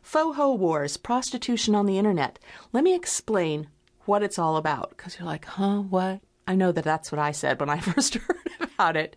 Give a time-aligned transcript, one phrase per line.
[0.00, 2.38] Faux Ho Wars, Prostitution on the Internet.
[2.72, 3.68] Let me explain
[4.04, 6.20] what it's all about because you're like, huh, what?
[6.46, 9.16] I know that that's what I said when I first heard about it.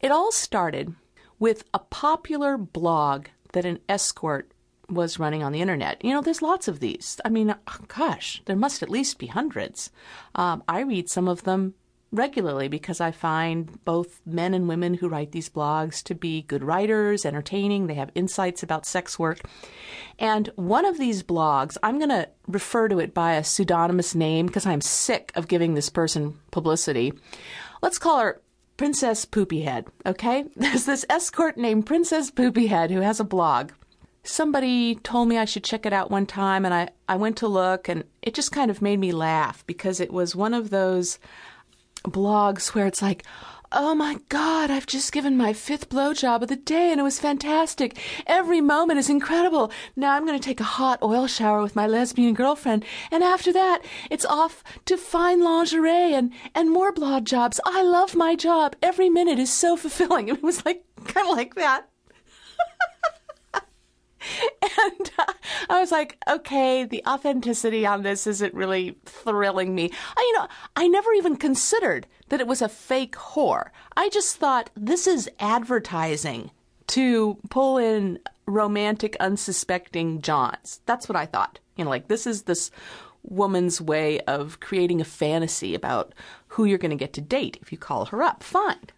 [0.00, 0.94] It all started
[1.38, 4.52] with a popular blog that an escort
[4.88, 6.04] was running on the internet.
[6.04, 7.20] You know, there's lots of these.
[7.24, 7.54] I mean,
[7.88, 9.90] gosh, there must at least be hundreds.
[10.34, 11.74] Um, I read some of them
[12.12, 16.64] regularly because I find both men and women who write these blogs to be good
[16.64, 19.40] writers, entertaining, they have insights about sex work.
[20.18, 24.46] And one of these blogs, I'm going to refer to it by a pseudonymous name
[24.46, 27.12] because I'm sick of giving this person publicity.
[27.80, 28.40] Let's call her
[28.76, 30.46] Princess Poopyhead, okay?
[30.56, 33.72] There's this escort named Princess Poopyhead who has a blog.
[34.22, 37.48] Somebody told me I should check it out one time, and I, I went to
[37.48, 41.18] look, and it just kind of made me laugh because it was one of those
[42.04, 43.24] blogs where it's like,
[43.72, 47.20] Oh my God, I've just given my fifth blowjob of the day and it was
[47.20, 47.96] fantastic.
[48.26, 49.70] Every moment is incredible.
[49.94, 52.84] Now I'm going to take a hot oil shower with my lesbian girlfriend.
[53.12, 57.60] And after that, it's off to fine lingerie and, and more blowjobs.
[57.64, 58.74] I love my job.
[58.82, 60.28] Every minute is so fulfilling.
[60.40, 61.88] It was like, kind of like that.
[64.62, 65.29] and uh,
[65.70, 69.92] I was like, okay, the authenticity on this isn't really thrilling me.
[70.16, 73.70] I, you know, I never even considered that it was a fake whore.
[73.96, 76.50] I just thought this is advertising
[76.88, 80.80] to pull in romantic, unsuspecting Johns.
[80.86, 81.60] That's what I thought.
[81.76, 82.72] You know, like this is this
[83.22, 86.14] woman's way of creating a fantasy about
[86.48, 88.42] who you're going to get to date if you call her up.
[88.42, 88.88] Fine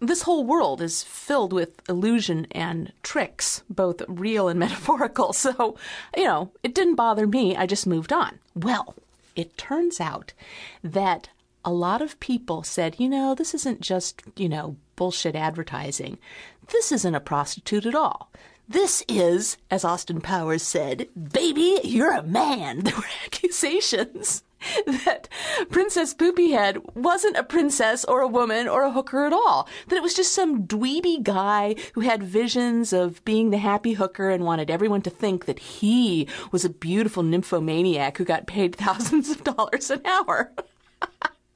[0.00, 5.32] this whole world is filled with illusion and tricks, both real and metaphorical.
[5.32, 5.76] So,
[6.16, 7.56] you know, it didn't bother me.
[7.56, 8.38] I just moved on.
[8.54, 8.94] Well,
[9.34, 10.32] it turns out
[10.82, 11.28] that
[11.64, 16.18] a lot of people said, you know, this isn't just, you know, bullshit advertising.
[16.68, 18.30] This isn't a prostitute at all.
[18.68, 22.80] This is, as Austin Powers said, baby, you're a man.
[22.86, 24.42] There were accusations
[24.86, 25.28] that
[25.70, 29.68] Princess Poopyhead wasn't a princess or a woman or a hooker at all.
[29.86, 34.30] That it was just some dweeby guy who had visions of being the happy hooker
[34.30, 39.30] and wanted everyone to think that he was a beautiful nymphomaniac who got paid thousands
[39.30, 40.52] of dollars an hour.